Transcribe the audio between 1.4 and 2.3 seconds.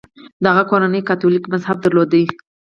مذهب درلود.